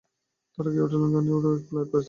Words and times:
তাঁরা 0.53 0.69
গিয়ে 0.73 0.83
উঠলেন 0.85 1.01
গেণ্ডারিয়ার 1.05 1.45
এক 1.51 1.63
ফ্ল্যাটবাড়িতে। 1.67 1.97